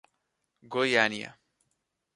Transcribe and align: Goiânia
Goiânia 0.71 1.37